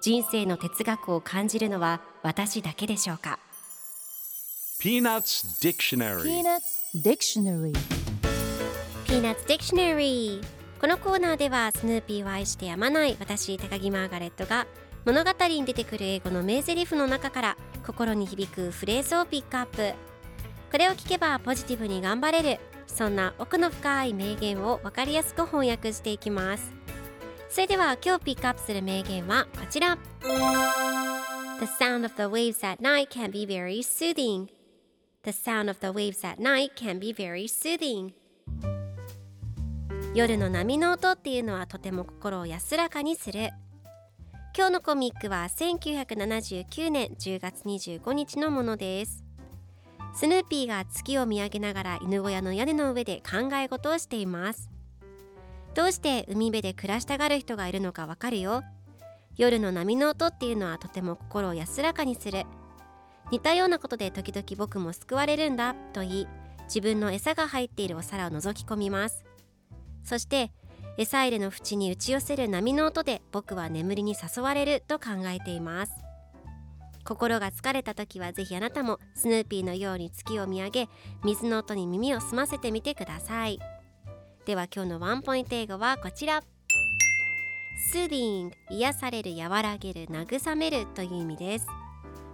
[0.00, 3.38] 人生の哲学を感じるのは私だけでしょうか
[4.80, 6.22] ？Peanuts Dictionary.
[6.22, 7.72] Peanuts Dictionary.
[9.06, 14.68] Peanuts Dictionary.このコーナーではスヌーピーを愛してやまない私高木マーガレットが
[15.04, 19.92] 物語に出てくる英語の名台詞の中から心に響くフレーズをピックアップ。
[20.70, 26.79] これを聞けばポジティブに頑張れるそんな奥の深い名言を分かりやすく翻訳していきます
[27.50, 29.98] それでは今日ピックアップする名言はこちら。
[31.58, 34.46] The sound of the waves at night can be very soothing.
[35.24, 38.12] The sound of the waves at night can be very soothing.
[40.14, 43.50] 夜の波の音っていうのはとても心を安らかにする。
[44.56, 49.24] 今日のコミックは1979年10月25日のものです。
[50.14, 54.69] スヌーピーが月を見上げながら犬小屋の屋根の上で考え事をしています。
[55.74, 58.62] どうして海辺で暮らしたがる人がいるのかわかるよ。
[59.36, 62.44] 夜の波の音っていうのはとても心を安らかにする。
[63.30, 66.28] 似たようなことで時々僕も救われるんだと言い
[66.64, 69.24] 自分の餌が入っているお皿を覗き込みます。
[70.04, 70.50] そして
[70.98, 75.92] 餌入れの縁に打ち寄せる波の音で僕は眠りに誘われると考えています。
[77.04, 80.88] 心が疲れた時はぜひあなたもスヌーピーのように月を見上げ
[81.24, 83.58] 水の音に耳を澄ませてみてください。
[84.46, 86.42] では今日のワンポイント英語はこちら。
[87.92, 91.66] Soothing 癒される和らげる慰めるという意味です。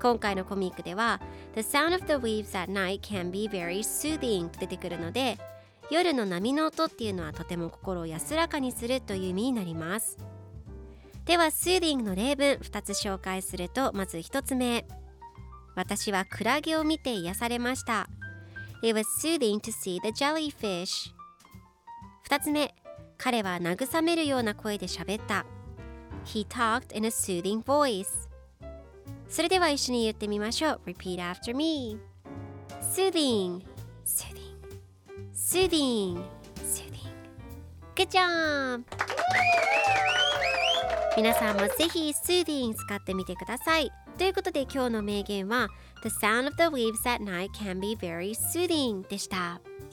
[0.00, 1.20] 今回のコミックでは
[1.54, 5.36] The sound of the waves at night can be very soothing と出てくるので
[5.90, 10.16] 夜の波の音っていうのはとても心を安らかにするという意味になります。
[11.26, 14.86] では soothing の例文2つ紹介するとまず1つ目。
[15.76, 18.08] 私はクラゲを見て癒されました。
[18.82, 21.12] It was soothing to see the jellyfish
[22.30, 22.72] 2つ目
[23.18, 25.44] 彼は慰めるような声で喋った
[26.24, 28.06] He talked in a soothing voice
[29.28, 31.98] それでは一緒に言ってみましょう Repeat after me
[32.80, 33.64] Soothing
[34.06, 34.54] Soothing
[35.34, 36.22] Soothing
[36.62, 37.10] Soothing
[37.96, 38.84] Good job!
[41.16, 45.66] 皆さんもぜひ Soothing 使ってみてくださいということで今日の名言は
[46.04, 49.60] The sound of the waves at night can be very soothing でした